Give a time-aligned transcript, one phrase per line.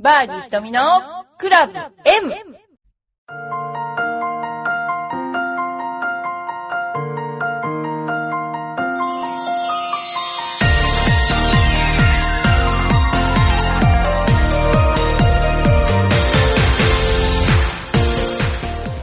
[0.00, 0.80] バーディー瞳の
[1.38, 1.90] クラブ M!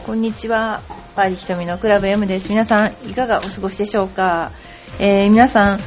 [0.06, 0.80] こんにちは。
[1.14, 2.48] パーディひとみのクラブ M です。
[2.48, 4.50] 皆さん、いかがお過ごしでしょうか？
[4.98, 5.78] えー皆さん、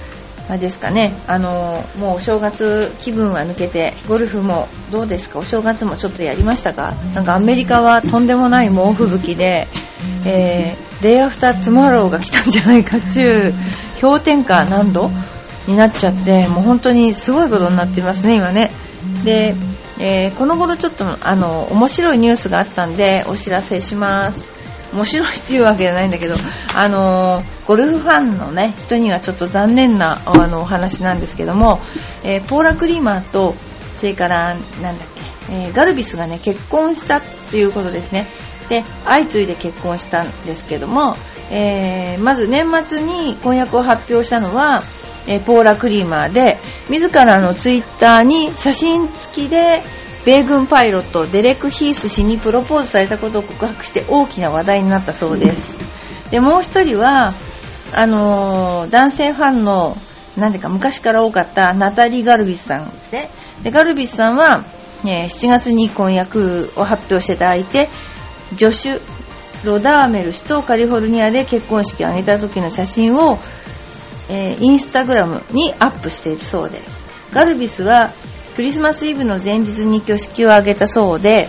[0.50, 9.68] あれですかね、あのもうお正月気分は抜けて、ゴルフもどうですか、お正月もちょっとやりましたか、なんかアメリカはとんでもない猛吹雪で、
[10.26, 13.54] えー、デイアフタートゥモローが来たんじゃないかっていう、
[14.02, 15.12] 氷点下何度
[15.68, 18.72] になっちゃって、もう本当にすごいことになってますね、今ね。
[19.24, 19.56] で、
[20.00, 24.59] えーこの頃ちょっとあの面白いニュースがあったんでお知らせします。
[24.94, 26.36] 面白いっていうわけじゃないんだけど
[26.76, 31.80] あのゴルフファンのね人にはちょっと残念なあのお話なんですけども、
[32.24, 33.56] えーポーラ・クリーマーと
[33.98, 35.08] それからなんだっ
[35.48, 37.22] け、えーガルビスがね結婚した
[37.52, 38.28] ということですね。
[38.70, 41.16] で相次いで結婚したんですけども、
[41.50, 44.84] えまず年末に婚約を発表したのは
[45.28, 46.58] えポーラ・クリーマーで
[46.90, 49.82] 自らのツイッターに写真付きで
[50.26, 55.78] 米軍パイロットデレク・ヒース氏にプロポーズされたことを告白して大きな話題になったそうです。
[56.30, 57.34] でもう一人は
[57.94, 59.98] あのー男性ファンの
[60.38, 63.30] なんでか昔から多かったナタリー・ガルビスさんですね。
[63.64, 64.64] でガルビスさんは、
[65.06, 67.90] えー7月に婚約を発表してた相手
[68.54, 69.02] ジョシュ・
[69.64, 73.40] ロダーメル氏とカリフォルニアで結婚式を挙げた時の写真を
[74.30, 77.06] えーインスタグラムにアップしているそうです。
[77.34, 78.12] ガルビスは
[78.60, 81.48] クリスマスイブの前日に挙式を挙げたそうで、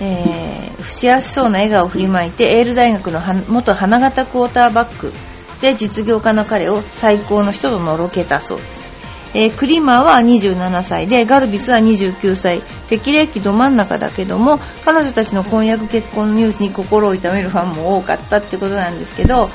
[0.00, 5.12] えー不幸せそうな笑顔を振りまいてエール大学の元花形クォーターバック
[5.60, 8.88] で実業家の彼を最高の人とのろけたそうです。
[9.34, 12.62] えークリーマーは27歳でガルビスは29歳。
[12.88, 19.50] 適齢期ど真ん中だけども彼女たちの婚約結婚のニュースに心を痛めるファンも多かったってことなんですけど、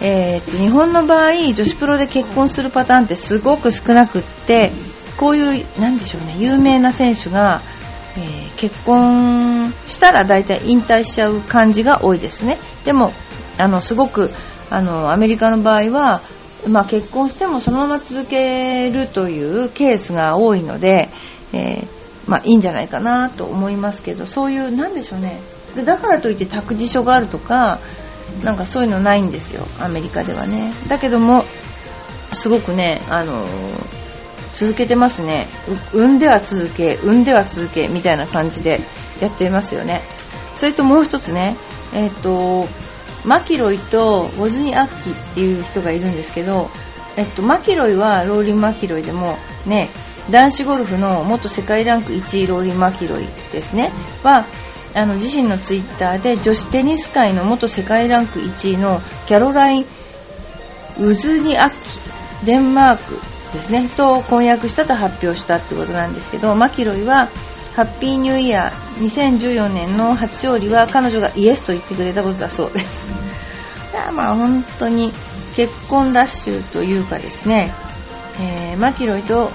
[0.00, 4.72] えーっと日本の場合女子プロで結婚するパターンってすごく少なくって
[5.16, 7.60] こういうなんでしょうね有名な選手が、
[8.16, 12.56] えー結婚したら大体引退しちゃう感じが多いですね。
[12.86, 13.12] でも
[13.58, 14.30] あのすごく
[14.70, 16.22] あのアメリカの場合は
[16.68, 21.08] まあ、結婚してもそのまま続けるというケースが多いので、
[21.52, 21.86] えー
[22.26, 25.38] まあ、いいんじゃないかなと思いますけどそういうなんでしょうね。
[25.84, 27.78] だからといって託児所があるとか
[28.42, 30.72] なんかそういうのないんですよアメリカではね。
[30.88, 31.44] だけども
[32.32, 34.05] すごくねあのー
[34.56, 35.46] 続けてますね。
[35.92, 38.80] 産んでは続け産んでは続けみたいな感じで
[39.20, 40.00] やってますよね。
[40.54, 41.56] それともう一つね
[41.94, 42.66] えっ、と
[43.26, 46.70] マキロイとウォズニアッキっていう人がいるんですけど、
[47.16, 49.90] えっと、マキロイはローリン・マキロイでもね
[50.30, 53.90] 男子ゴルフの元世界ランク1位ローリン・マキロイですね。
[54.22, 54.46] は
[54.94, 59.86] あの自身のツイッターで女子テニス界の元世界ランク1位のキャロライン・
[60.98, 61.70] ウズニアッ
[62.40, 67.28] キデンマークですねと婚約したと発表したってことなんですけどマキロイは
[67.74, 73.12] ハッピーニューイヤー2014年の初勝利は彼女がイエスと言ってくれたことだそうです。
[73.92, 75.12] いやまあ本当に
[75.56, 77.72] 結婚ラッシュというかですね、
[78.40, 79.50] えーマキロイと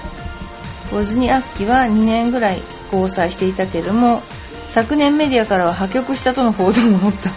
[0.92, 2.60] ウズニアッキは2年ぐらい
[2.92, 4.20] 交際していたけども
[4.68, 7.30] 昨年メディアからは破局したとの報道もあった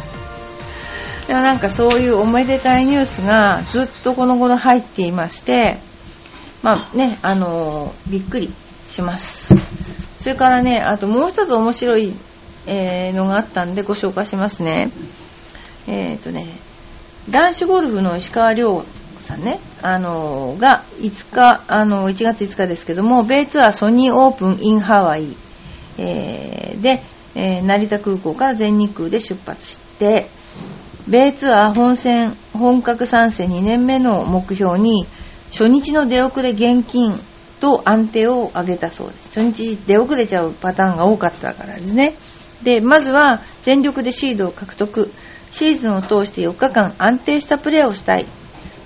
[1.28, 5.78] でもなんかそういうおめでたいニュースがずっとこの頃入っていまして
[6.66, 8.52] まあねあのーびっくり
[8.90, 9.54] します。
[10.18, 12.12] それからねあともう一つ面白い、
[12.66, 14.90] えーのがあったんでご紹介しますね。
[15.88, 16.48] えっ、とね
[17.30, 18.84] 男子ゴルフの石川遼
[19.20, 25.36] さんね、あのが5日あの1月5日ですけども米ツアーソニーオープンインハワイ、
[26.00, 27.04] えーで、
[27.36, 30.28] えー成田空港から全日空で出発して
[31.08, 35.06] 米ツアー本戦本格参戦2年目の目標に
[35.52, 37.20] 初日の出遅れ現金
[37.60, 39.40] と安定を上げたそうです。
[39.40, 42.16] 初日出遅れちゃうパターンが多かったからですね。
[42.64, 45.12] でまずは全力でシードを獲得。
[45.52, 48.26] シーズンを通して4日間安定したプレーをしたい、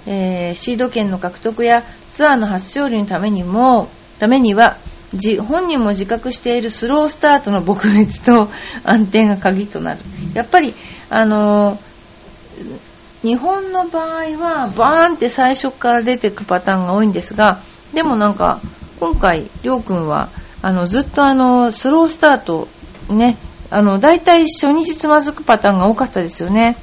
[0.05, 3.87] えーシード権の獲得やツアーの初勝利のためにも
[4.19, 4.77] ためには
[5.15, 8.49] じ本人も自覚しているスロースタートの撲滅と
[8.83, 9.99] 安定が鍵となる。
[10.35, 10.75] やっぱり
[11.09, 12.88] あのー
[13.21, 17.59] 日本の場合はバーンって最初から出てくパターンが多いんですが
[17.93, 18.61] でもなんか
[18.99, 20.29] 今回りょうくんは
[20.61, 22.67] あのずっとあのスロースタート
[23.09, 23.37] ね
[23.71, 26.75] あの大体初日つまずくパターンが多かったですよね。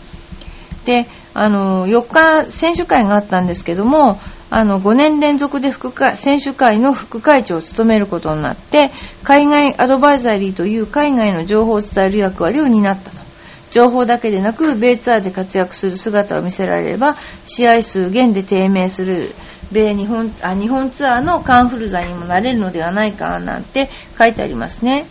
[0.84, 8.90] であの4日選手会があったんですけどもあの5年連続で副会選手会の副会長を務めることになって
[9.24, 13.25] 海外アドバイザリーという海外の情報を伝える役割を担ったと。
[13.76, 17.14] 情報だけでなく米ツアーで活躍する姿を見せられれば
[17.44, 19.34] 試合数減で低迷する
[19.70, 25.04] 米日本あ日本ツアーのカンフル剤にもなれるのではないかなんて書いてありますね。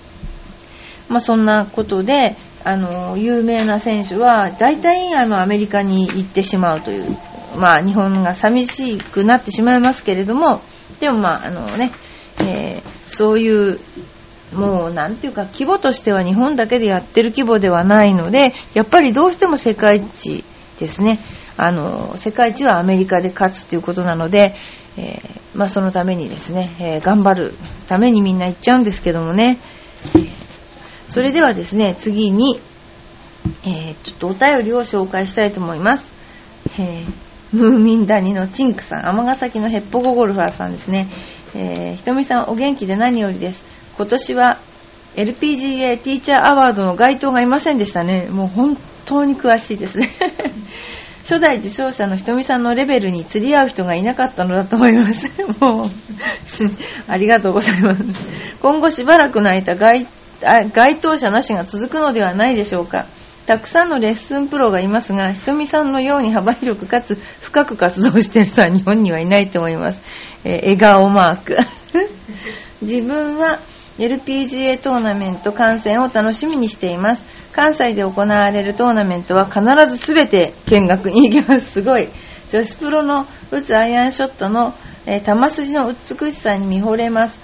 [1.09, 7.05] まあ、そんなことであの有名な選手は大体あのアメリカに行ってしまうという、
[7.59, 10.61] まあ、日本が寂しくなってしまいますけれども
[10.99, 11.91] でもまああのね、
[12.41, 13.79] えー、そういう
[14.53, 20.43] もうなんていうか規模としては日本だけでやってる規模ではないのでやっぱりどうしても世界一
[20.79, 21.19] ですね。
[21.57, 24.55] あの世界一はアメリカで勝つということなので、
[24.97, 27.53] えー、まあ、そのためにですね、えー、頑張る
[27.87, 29.57] ためにみんな行っちゃうんですけどもね、
[31.09, 32.59] それではですね次に、
[33.65, 36.11] えちょっとお便りを紹介したいと思います、
[36.79, 37.03] え
[37.53, 41.07] ムーミン谷のチンクさん尼崎のヘッポコゴルファーさんですね、
[41.55, 43.63] えひとみさんお元気で何よりです。
[43.97, 44.57] 今年は
[45.15, 50.09] LPGA ティーチャーアワードの該当がいませんでしたねもう本当に詳しいですね
[51.25, 55.31] 初代受賞者のひとみさんのレベルに釣り合う人がいなかったのだと思います。
[55.59, 55.85] もう、
[57.11, 58.03] ありがとうございます。
[58.61, 60.05] 今後しばらくの間該、
[60.71, 63.07] 該当者なしが続くのではないでしょうか。
[63.47, 70.01] たくさんのレッスンプロがいますが、ひとみさんのように幅広くかつ深く活動している人は日本にはいないと思います。
[70.43, 71.57] えー、笑顔マーク。
[72.83, 73.57] 自分は
[73.97, 77.23] LPGA トーナメント観戦を楽しみにしています。
[77.53, 81.09] 関西で行われるトーナメントは必ず全て見学。
[81.11, 82.09] に行きますすごい。
[82.49, 84.73] 女子プロの打つアイアンショットの、
[85.05, 87.39] えー、球筋の美しさに見惚れます。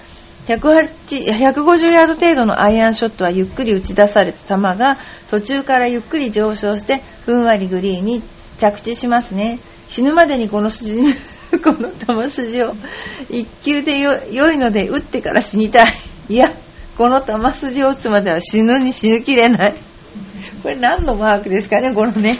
[0.46, 4.96] 150ヤード程度のアイアンショットはゆっくり打ち出された球が
[5.30, 8.22] 途中からゆっくり上昇してふんわりグリーンに
[8.58, 9.58] 着地しますね。
[9.88, 11.00] 死ぬまでにこの筋
[11.62, 11.90] この
[12.24, 12.74] 球筋を
[13.30, 16.11] 1球で良いので打ってから死にたい。
[16.28, 16.52] いや
[16.96, 19.74] この球筋を打つまでは死ぬに死ぬきれない。
[20.62, 22.30] これ何のマークですかねこのね。
[22.30, 22.36] よ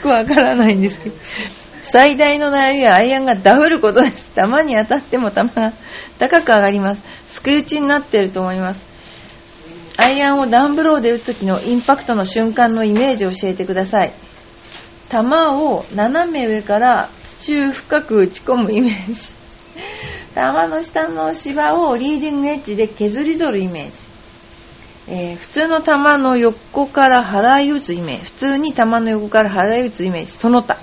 [0.00, 1.16] くわからないんですけど。
[1.82, 4.30] 最大の悩みはアイアンがダフることです。
[4.34, 5.72] 球に当たっても球が
[6.18, 7.02] 高く上がります。
[7.26, 8.82] すくい打ちになっていると思います。
[9.96, 14.12] アイアンをダンブローで打つ時のインパクトの瞬間のイメージを教えてください。
[15.10, 17.10] 球を斜め上から
[17.40, 19.43] 地中深く打ち込むイメージ。
[20.34, 23.92] 玉の下の芝をリーディングエッジで削り取るイメージ、
[25.08, 28.24] えー、普通の玉の横から払い打つイメージ。
[28.24, 30.32] 普通に玉の横から払い打つイメージ。
[30.32, 30.76] その他。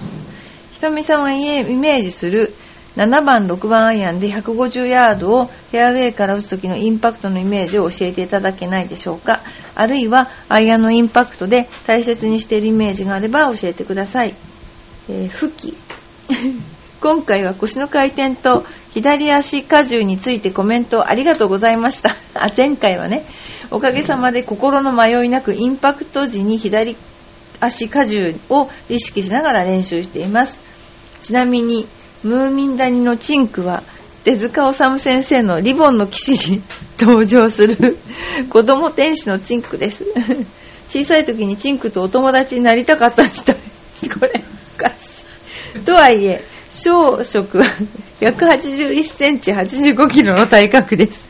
[0.72, 2.54] ひとみさんがイメージする
[2.98, 9.42] 7番6番アイアンで150ヤードをフェアウェイから打つ時のインパクトのイメージを教えていただけないでしょうか。
[9.76, 14.34] あるいはアイアンのインパクトで大切にしているイメージがあれば教えてください、
[15.10, 15.78] えー、吹き。
[17.02, 18.64] 今回は腰の回転と
[18.94, 22.16] 左足荷重についてコメントありがとうございました。
[22.36, 23.26] あ前回はね、
[23.72, 26.96] おかげさまで心の迷いなくインパクト時に左
[27.60, 30.62] 足荷重を意識しながら練習しています。
[31.24, 31.88] ちなみに、
[32.24, 33.82] ムーミン谷のチンクは
[34.24, 36.62] 手塚治虫先生のリボンの騎士に
[37.00, 37.98] 登場する
[38.48, 40.06] 子供天使のチンクです。
[40.88, 43.54] 小さい時にチンクとお友達になりたかった人。
[43.54, 43.60] こ
[44.22, 44.44] れ、
[44.76, 45.24] おかし
[45.76, 45.80] い。
[45.80, 47.66] とはいえ、小食は
[48.22, 51.28] 181センチ85キロの体格です。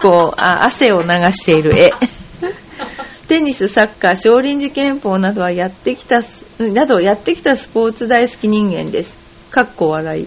[0.00, 1.92] こう、あ汗を流している絵。
[3.28, 6.20] テニス、サッカー、少林寺拳法などはやってきた、
[6.58, 9.16] などやってきたスポーツ大好き人間です。
[9.50, 10.26] かっこ笑い。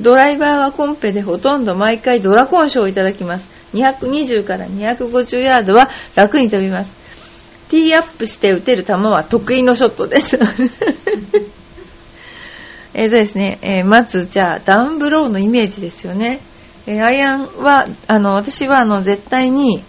[0.00, 3.48] ドライバーはコンペでほとんど毎回ドラコン賞をいただきます。
[3.74, 6.92] 220から250ヤードは楽に飛びます。
[7.68, 10.38] ティーアップして打てる球は得意のショットです。
[12.94, 16.40] えーとですね、えー、まずじゃあダウンブローのイメージですよね。
[16.86, 19.82] えー、アイアンはあの私はあの絶対に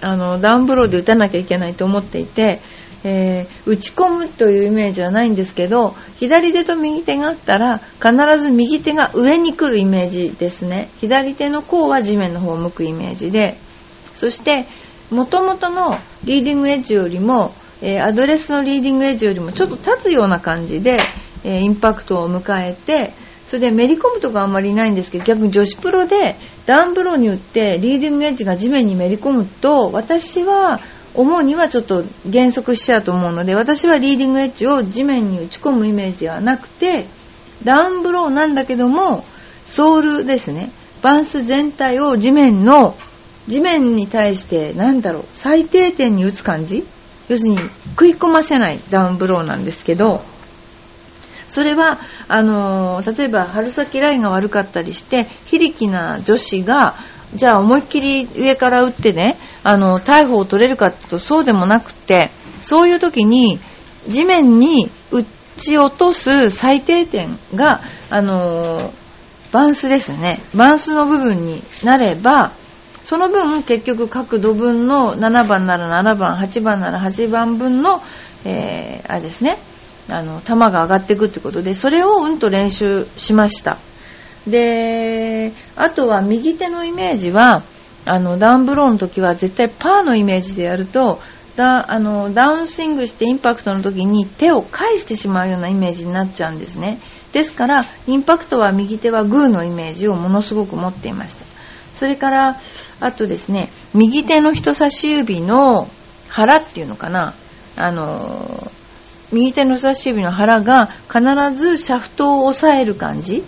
[0.00, 2.60] あのダウンブローで打たなきゃいけないと思っていて、
[3.04, 10.88] えー、打ち込むというイメージはないんですけど左手と右手があったら必ず右手が上に来るイメージですね。
[11.00, 13.56] 左手の甲は地面の方を向くイメージで。
[14.14, 14.66] そして
[15.10, 20.98] もともとのリーディングエッジよりも、えー、アドレスのリーディングエッジよりもちょっと立つような感じで
[21.44, 23.12] えインパクトを迎えて
[23.46, 30.80] それでめり込むとかあんまりないんですけど逆に女子プロでダウンブローに打ってリーディングエッジが地面にめり込むと私は
[31.14, 37.06] 思うにはちょっと減速しちゃうと思うので私はリーディングエッジを地面に打ち込むイメージではなくて
[37.64, 39.24] ダウンブローなんだけども
[39.66, 40.70] ソールですね。
[41.02, 42.94] バンス全体を地面の
[43.48, 46.84] 地面に対して何だろう最低点に打つ感じ？
[47.28, 47.58] 要するに
[47.90, 50.22] 食い込ませないダウンブローなんですけど
[51.50, 56.94] それはあの例えば春先ラインが悪かったりして非力な女子が
[57.34, 62.30] じゃあ思いっきり上から打ってねあの逮捕を取れるかとそうでもなくて
[62.62, 63.58] そういう時に
[64.08, 65.24] 地面に打
[65.58, 67.80] ち落とす最低点が
[68.10, 68.92] あの
[69.52, 70.38] バンスですね。
[70.54, 72.52] バンスの部分になれば
[73.04, 78.00] その分結局角度分の7番なら7番8番なら8番分の、
[78.44, 79.58] えー、あれですね。
[80.10, 83.78] あの球が上がっていくってことでそれをうんと練習しました。
[84.46, 87.62] であとは右手のイメージは
[88.06, 91.20] あのダウンブローの時は絶対パーのイメージでやると
[91.56, 96.98] だあのダウンスイングしてインパクトの時に手を返してしまうようなイメージになっちゃうんですね。
[97.32, 101.44] ですからインパクトは右手はグーのイメージをものすごく持っていました。
[101.94, 102.56] それから
[103.00, 105.88] あとですね右手の人差し指の
[106.28, 107.34] 腹っていうのかな。
[107.76, 108.70] あの
[109.32, 111.22] 右手の人差し指の腹が必
[111.54, 113.42] ずシャフトを押さえる感じ。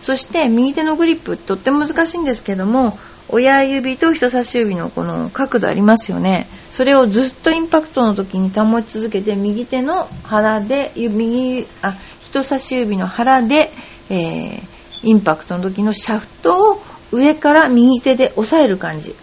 [0.00, 6.46] そして右手のグリップとっても難しいんですけども親指と人差し指のこの角度ありますよね。
[6.70, 13.70] それをずっとインパクトの時に保ち続けて右手の腹で右あ人差し指の腹で、
[14.10, 14.62] えー、
[15.04, 16.82] インパクトの時のシャフトを
[17.12, 19.14] 上から右手で押さえる感じ。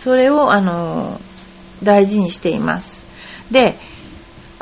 [0.00, 1.20] それをあの
[1.84, 3.04] 大事にしています。
[3.52, 3.76] で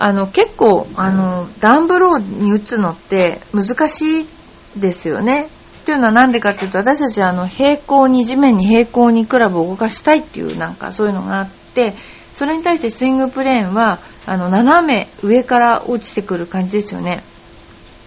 [0.02, 4.26] あの結構あのダウンブローに打つのって難しい
[4.76, 5.48] ですよね。
[5.84, 11.92] というのは何でかっていうと私たちはあの平行に地面に平行にクラブを動かしたいっていうなんかそういうのがあって
[12.32, 17.22] それに対してスイングプレーンはあの斜め上から落ちてくる感じですよね。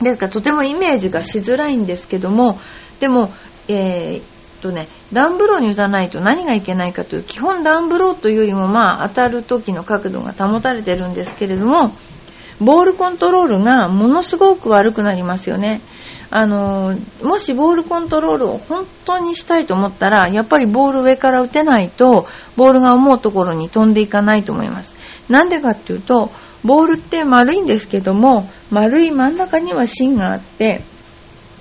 [0.01, 2.59] ですからとてもイメージがしづらいんですけども
[2.99, 3.31] でも、
[3.67, 4.21] えー、
[4.63, 11.91] とねダウンブローに打たないと何がいけないかという基本ダウンブローというよりもまあ当たる時の角度が保たれてるんですけれども
[12.59, 15.81] ボールコントロールがものすごく悪くなりますよね。
[16.35, 22.25] あのもしボールコントロールを本当にしたいと思ったらやっぱりボール上から打てないと
[22.57, 24.95] ボールが思うところに飛んでいかないと思います
[25.29, 26.31] なんでかっていうと
[26.65, 30.81] ボールって丸いんですけども丸い真ん中には芯があって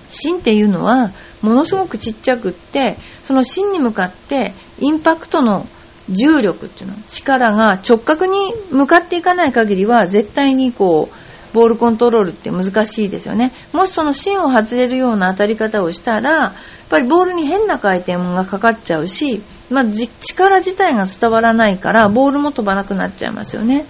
[0.08, 1.10] 芯っていうのは
[1.42, 5.66] ものすごくちっちゃくってその芯に向かってインパクトの
[6.08, 11.22] 重力っていうの力が直角に向かっていかない限りは絶対にこう
[11.52, 13.52] ボールコントロールって難しいですよね。
[13.72, 16.52] もしその芯を外れるような当たり方をしたら、やっ
[16.88, 23.84] ぱりボールに変な回転がかかっちゃうし、まあ、力自体が伝わらないから、ボールも飛ばなくなっちゃいますよね。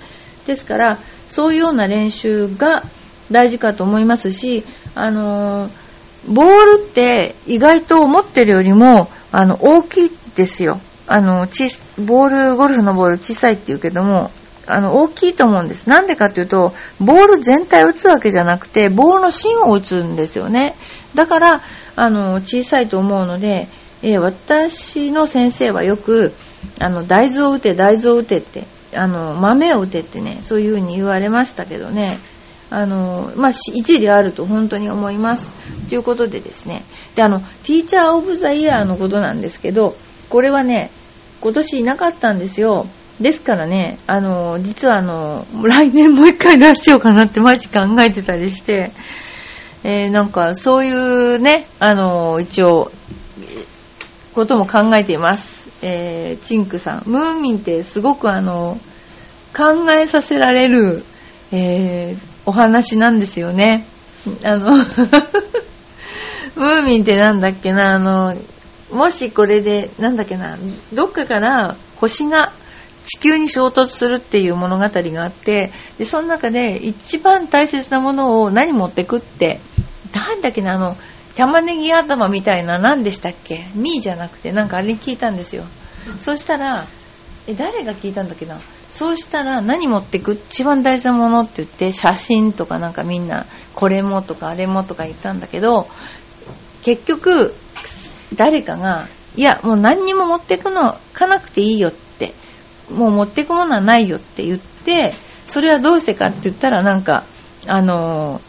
[0.47, 2.83] ですから、そういうような練習が
[3.31, 5.71] 大事かと思いますし、あのー、
[6.29, 10.81] ボールって意外と思ってるよりも、あの、大きいですよ。
[11.07, 14.31] あの、ち、ボール、ゴルフのボール小さいって言うけども、
[14.67, 15.89] あの大きいと思うんです。
[15.89, 20.75] なんでかというと、ボール全体を打つわけじゃなくて、ボールの芯を打つんですよね。
[21.15, 21.61] だから、
[21.95, 23.69] あの小さいと思うので、
[24.03, 26.33] えー、私の先生はよく、
[26.81, 28.65] あの大豆を打て、大豆を打てって、
[28.95, 32.19] あの豆を打てってね、そういうふうに言われましたけどね。
[32.75, 35.53] あのまあ、一理あると本当に思います。
[35.89, 36.83] ということでですね、
[37.15, 39.95] であのティーチャー・オブ・ザ・イヤーのことなんですけど、
[40.29, 40.91] これはね、
[41.41, 42.87] 今年いなかったんですよ。
[43.21, 48.91] ですからね、あの、実はあの、来年もう一回出しようかなってマジ考えてたりして、
[49.85, 52.91] えー、なんかそういうね、あの、一応、
[54.35, 55.69] ことも考えています。
[55.83, 57.03] えー、チンクさん。
[57.07, 58.79] ムーミンってすごくあの、
[59.55, 61.05] 考えさせられる、
[61.53, 63.85] えー、お話なんですよね。
[64.45, 64.71] あの
[66.55, 68.37] ムーミンってなんだっけな、あの、
[68.91, 70.59] もしこれで、なんだっけな、
[70.93, 72.53] どっかから星が
[73.05, 79.59] 地球に衝突するっていう物語があってでその中で一番大切なものを何持ってくって
[80.15, 80.75] なんだっけな？
[80.75, 80.97] あの
[81.35, 83.67] 玉ねぎ頭みたいな何でしたっけ？
[83.75, 85.65] ミーじゃなくてなんかあれに聞いたんですよ、
[86.21, 86.87] そしたら
[87.49, 88.57] え誰が聞いたんだっけな？
[88.93, 95.87] そうしたら何持ってく一番大事なものって言って写真とかなんかみんなこれもとかあれもとか言ったんだけど
[96.83, 97.55] 結局
[98.37, 102.35] 誰かがいやもう何にも持ってくのかなくていいよって
[102.91, 105.13] もう持ってくものはないよって言って
[105.47, 107.25] それはどうしてかって言ったらなんか
[107.67, 108.41] あの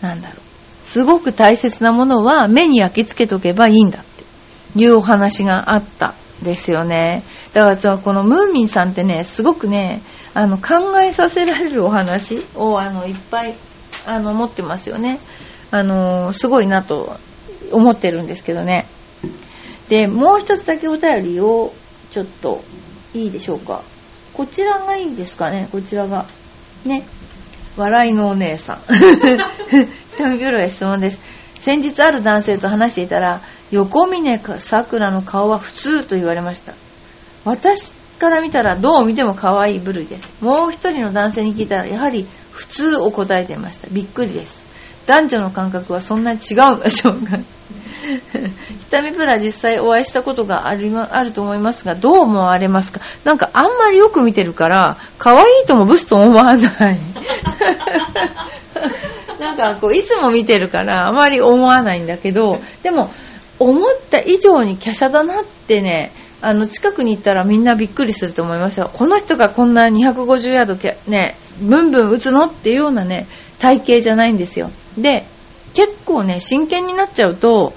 [0.00, 0.38] ー、なんだろう
[0.86, 6.14] すごく大切なものは目に焼き付けとけばいいんだっていうお話があった。
[6.42, 7.22] ですよね。
[7.52, 10.00] だからさこのムーミンさんってねすごくね
[10.34, 13.54] あの考えさせられるお話をあのいっぱい
[14.06, 15.18] あの持ってますよね。
[15.70, 17.16] あのすごいなと
[17.72, 18.86] 思ってるんですけどね。
[19.88, 21.72] でもう一つだけお便りを
[22.10, 22.62] ちょっと
[23.14, 23.82] いいでしょうか。
[24.34, 25.68] こちらがいいですかね。
[25.72, 26.26] こちらが。
[26.84, 27.04] ね。
[27.76, 28.78] 笑いのお姉さん。
[30.16, 31.20] 瞳プロへ質問です。
[31.60, 36.74] 先日ある男性と話していたら横峯さくらの顔は普通と言われました。
[37.44, 40.28] 私から見たらどう見ても可愛い部類です。
[40.42, 43.88] もう一人の男性に聞いたらやはり普通を答えていました。
[43.90, 44.66] びっくりです。
[45.06, 47.38] 男女の感覚はそんなに違うのでしょうか。
[48.90, 53.00] 瞳プラ実際お会いしたことがあり、ま、あると思いますがどう思われますか？
[53.24, 56.58] なんかあんまりよく見てるから可愛いともブスと思わない。
[59.38, 63.10] なんかこういつも見てるからあまり思わないんだけどでも
[63.58, 70.76] 思った以上に華奢だなってねあの近くに行ったらみんなびっくりすると思いますよこの人がこんな250ヤード
[71.10, 73.26] ねブンブン打つのっていうようなね
[73.58, 74.70] 体型じゃないんですよ。
[74.96, 75.24] で
[75.74, 77.74] 結構ね真剣になっちゃうと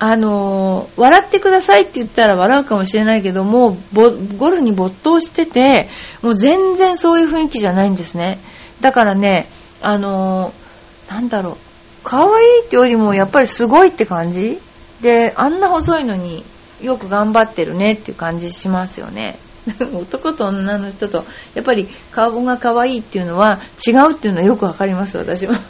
[0.00, 4.10] あのー、笑ってくださいって言ったら笑うかもしれないけどもゴ
[4.50, 5.88] ルフに没頭してて
[6.22, 8.38] もう全然そういう雰囲気じゃないんですね。
[8.80, 9.48] だからね
[9.82, 10.67] あのー、
[11.08, 11.56] なんだろう。
[12.04, 14.58] 可愛いってよりもやっぱりすごいって感じ？
[15.02, 16.44] であんな細いのに
[16.82, 19.38] よく頑張ってるねっていう感じしますよね。
[19.94, 21.24] 男と女の人と
[21.54, 25.54] やっぱり顔が可愛いっていうのは違うっていうのはよくわかります私も。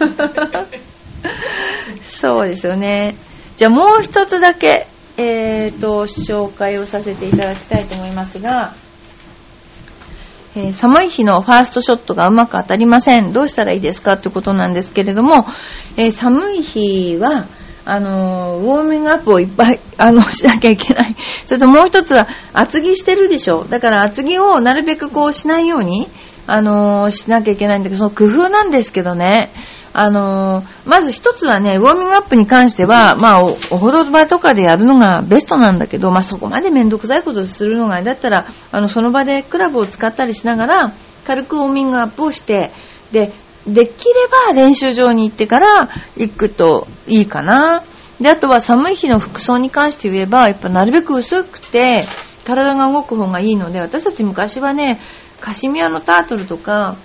[2.02, 3.16] そうですよね。
[3.57, 8.73] じゃあもう一つだけえーと紹介をさせていただきたいと思いますが
[10.58, 13.32] えー、寒い日のファーストショットがうまく当たりません。
[13.32, 15.46] どうしたらいいですかということなんですけれども、
[15.96, 17.46] えー、寒い日は、
[17.84, 21.14] あのウォーミングアップをいっぱい あのしなきゃいけない。
[21.46, 23.66] それともう1つは厚着してるでしょ。
[23.70, 26.08] だから厚着をなるべくこうしないように
[26.48, 29.50] あのしなきゃいけないんだけど、その工夫なんですけどね。
[29.92, 40.92] あのまず一つはね、ウォーミングアップに関しては、まあ、おほど場とかでやるのがベストなんだけど、まあ、そこまで面倒くさいことするのが、だったら、あの、その場でクラブを使ったりしながら、
[41.26, 42.71] 軽くウォーミングアップをして、
[43.12, 43.33] で、
[43.66, 44.14] できれ
[44.47, 47.83] ば練習場に行ってから行くといいかな。
[48.21, 52.02] で、あとは寒い日の服装に関して言えば、やっぱなるべく薄くて、
[52.45, 54.99] 体が動く方がいいので、私たち昔はね、
[55.40, 56.97] カシミヤのタートルとか、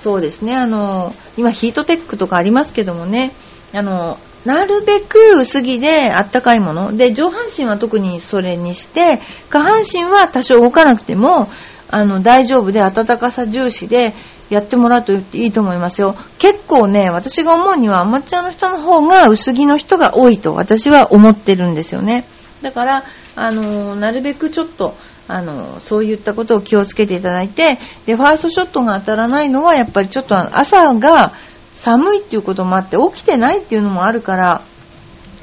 [0.00, 3.32] そうですね、あの、今ヒートテックとかありますけどもね、
[3.74, 6.96] あの、なるべく薄着であったかいもの。
[6.96, 11.50] で、上半身は特にそれにして、下半身は多少動かなくても、
[11.90, 14.14] あの、大丈夫で暖かさ重視で、
[14.48, 16.16] やってもらうといいと思いますよ。
[16.38, 22.24] 結構ね、私が思うにはアマチュアの人の方が薄着の人が多いと私は思ってるんですよね。
[22.60, 23.04] だから、
[23.36, 24.96] あのなるべくちょっと、
[25.32, 31.32] あのそういったことを気をつけていただいて、で、ファーストショットが当たらないのはやっぱりちょっと朝が
[31.74, 34.62] 寒いっていうこともあって起きてないっていうのもあるから、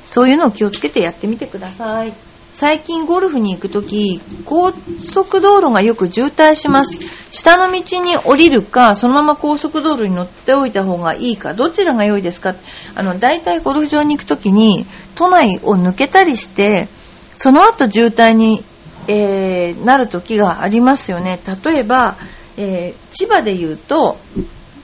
[0.05, 2.13] そういうのを気をつけてやってみてください。
[2.53, 6.99] 最近ゴルフに行くとき、高速道路がよく渋滞します。
[7.31, 12.55] 下の道に降りるか、そのまま高速道路に乗っておいた方がいいか、どちらが良いですか
[12.95, 16.87] あの、大体ゴルフ場に行くときに、都内を抜けたりして、
[17.35, 18.63] その後渋滞に、
[19.07, 21.39] えー、なる時がありますよね。
[21.63, 22.15] 例えば、
[22.57, 24.17] えー、千葉で言うと、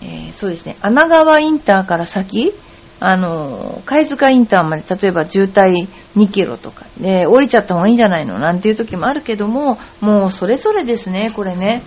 [0.02, 2.54] えー、そうですね、穴川インターから先、
[3.00, 8.40] あの、貝塚インターまで例えば渋滞2キロとかで降りちゃった方がいいんじゃないの？
[8.40, 11.82] なんていう時もあるけども、もうそれぞれですね、これね。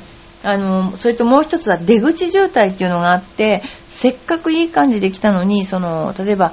[0.45, 6.53] あの、それともう一つは出口渋滞っていうのがあって、せっかくいい感じで来たのに、その、例えば、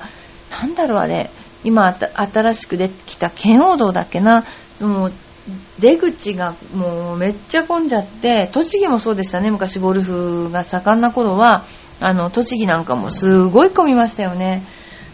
[0.49, 1.29] なんだろうあれ、
[1.63, 5.11] 今新しくできた圏央道だっけな、その、
[5.79, 11.63] 出口がもうめっちゃ混んじゃって、栃木もそうでしたね、昔ゴルフが盛んな頃は、
[11.99, 14.63] あの栃木なんかもすごい混みましたよね。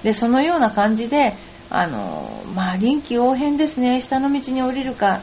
[0.03, 1.35] でそのような感じで
[1.69, 4.01] あのまあ臨機応変ですね。
[4.01, 5.21] 下の道に降りるか。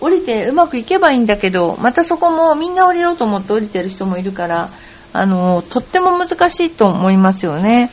[0.00, 4.70] 降りてうまくいけばいいんだけどまたそこもみんな降りようと思って降りてる人もいるから
[5.12, 7.90] あのとっても難しいと思いますよね。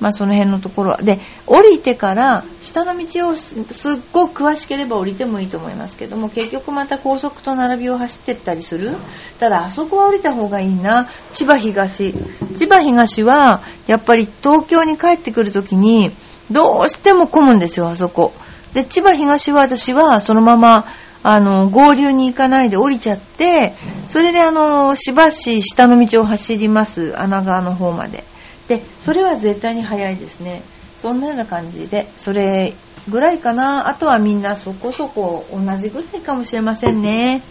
[0.00, 0.98] まあ、その辺のところは。
[0.98, 8.96] で、降りてから下の道をすっごく詳しければ降りてもいいと思いますけども、結局また高速と並びを走ってったりする。
[9.40, 11.08] ただ、あそこは降りた方がいいな。
[11.32, 12.14] 千葉東。
[12.54, 16.10] 千葉東は、やっぱり東京に帰ってくるときに、
[16.50, 18.32] どうしても混むんですよ、あそこ。
[18.74, 20.84] で、千葉東は私はそのまま、
[21.22, 23.74] あの、合流に行かないで降りちゃって、
[24.06, 28.22] それであの、しばし下の道を走ります、穴川の方まで。
[28.68, 30.62] でそれは絶対に早いですね。
[30.98, 32.72] そんなような感じでそれ
[33.08, 33.88] ぐらいかな。
[33.88, 37.42] あとはみんなそこそこ同じぐらいかもしれませんね。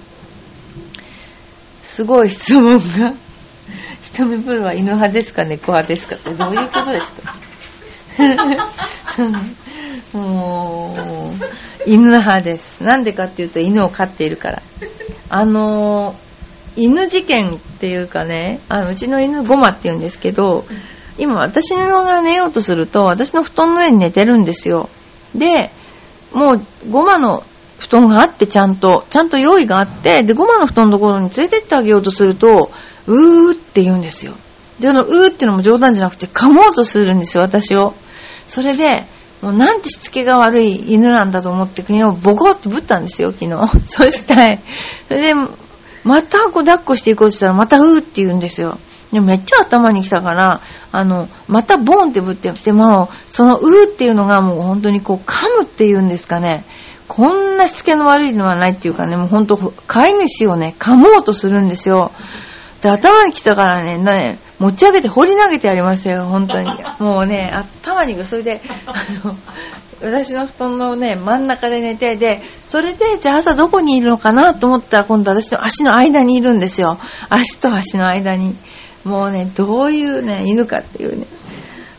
[1.82, 3.14] すごい質問が。
[4.02, 6.16] 瞳プロは犬派ですか猫派ですか。
[6.16, 7.36] ってどういうことですか。
[10.18, 10.96] も
[11.40, 12.84] う犬派です。
[12.84, 14.62] なんでかっていうと犬を飼っているから。
[15.30, 16.16] あの
[16.76, 20.66] 犬事件っていうかねあのうちの犬ゴマって言うんですけど
[21.18, 24.90] 今私のが寝ようとすると私の布団の上に寝てるんですよ。
[25.34, 25.70] で
[26.34, 27.44] もうゴマの
[27.80, 32.72] 布団があってちゃんとちゃんと用意があってでゴマの布団のところに連れてってあげようとすると
[33.08, 34.34] うーって言うんですよ。
[34.80, 37.94] でそのうーってのも冗談じゃなくて噛もうとするんですよ私を。
[38.48, 39.06] それで
[39.42, 43.52] もうなんてしつけが悪い犬なんだと思って昨日ボコッとぶったんですよ昨日。
[43.88, 44.58] そしたら
[45.08, 45.34] それで
[46.04, 48.78] またこう抱っこしていこうとしたらまたうーって言うんですよ。
[49.12, 56.64] でめっちゃ頭に来たからあのまたボンってぶってでもそのうーっていうのがもう本当にこう噛むっていうんですかね。
[57.08, 62.12] こんなしつけの悪いのはないっていうかねもう本当飼い主をね噛もうとするんですよ。
[62.82, 66.70] で頭に来たからねね持ち上げて放り投げてやりましたよ本当に。
[67.00, 68.94] もうね頭にそれであ
[69.26, 69.36] の
[70.02, 76.98] 私の布団のね真ん中で寝てでそれでじゃあ朝どこにいるのかなと思ったら今度私の足の間にいるんですよ。
[77.30, 78.56] 足と足の間に。
[79.06, 81.26] もうねどういうね犬かっていうね。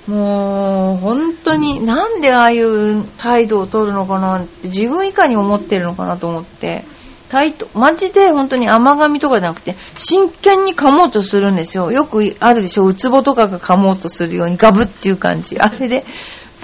[0.07, 6.85] もう本当になんでああいう態度を取るのかなって自分以下に思ってるのかなと思って。
[7.29, 11.91] 態度マジで本当に甘噛みとかじゃなくて真剣に噛もうとするんですよ。
[11.91, 12.85] よくあるでしょ。
[12.85, 15.59] ウツボとかが噛もうとするようにガブっていう感じ。
[15.59, 16.05] あれで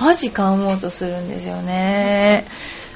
[0.01, 2.45] マジ噛もうとするんですよね。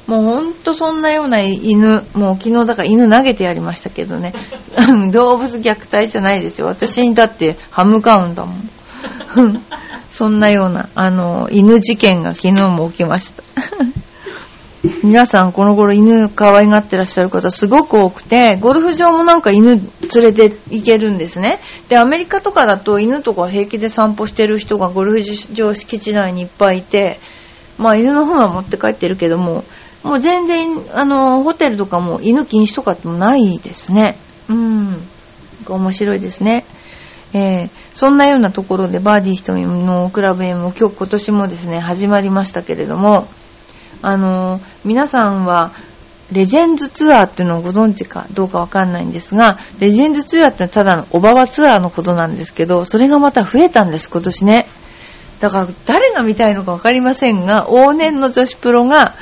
[0.06, 4.32] もうほんとそんなような犬もう昨日だから犬投げてやりましたけどね。
[5.12, 6.66] 動物虐待じゃないですよ。
[6.68, 8.70] 私にだってハムカウンだもん。
[10.12, 13.42] そんなようなあの犬事件が昨日も起きました。
[15.02, 19.80] 皆さんこの頃犬可愛がってらっしゃる方すごく多くて、ゴルフ場もなんか犬連
[20.22, 21.58] れて行けるんですね。
[21.88, 27.18] で、アメリカとかだと犬とか平気で散歩してる人がゴルフ場敷地内にいっぱいいて、
[27.78, 29.64] まあ犬の方は持って帰ってるけども、
[30.06, 34.16] もう全然、あの、ホテルとかも犬禁止とかってもないですね。
[34.48, 34.96] うん。
[35.68, 36.64] 面白いですね。
[37.32, 43.26] えー、そんなようなところでバーディー瞳のクラブ M も今日今年もですね、始まりましたけれども、
[44.00, 45.72] あの皆さんは
[46.32, 54.66] レジェンズツアーっていうのをご存知かどうかわかんないんですが、レジェンズツアーってただのオババツアーのことなんですけど、それがまた増えたんです、今年ね。
[55.40, 59.14] だから誰が見たいのかわかりませんが、往年の女子プロが、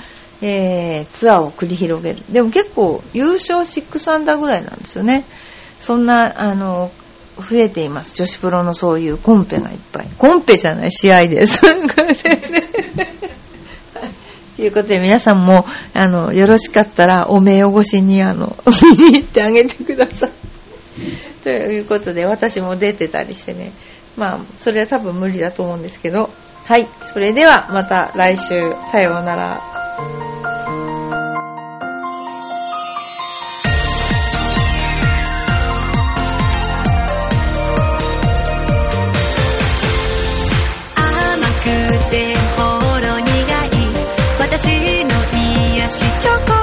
[0.42, 2.18] えー、ツアーを繰り広げる。
[2.30, 5.24] でも結構優勝6アンダーぐらいなんですよね。
[5.80, 6.90] そんな、あの、
[7.36, 8.16] 増えています。
[8.16, 10.08] 女子プロのそういうコンペがいっぱい。
[10.18, 11.60] コンペじゃない、試合です。
[14.56, 20.30] ということで皆さんも、あの、よろしかったらお目汚しに、あの、見に行ってあげてください。
[21.42, 23.72] ということで、私も出てたりしてね。
[24.16, 26.30] まあ、それは多分無理だと思うんですけど。
[26.64, 26.86] はい。
[27.02, 29.73] それでは、また来週、さようなら。
[46.24, 46.53] chocolate.